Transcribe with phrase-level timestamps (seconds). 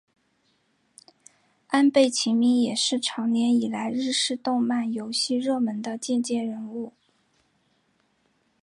[1.67, 6.93] 安倍晴明也是长年以来日式动漫游戏热门的借鉴人物。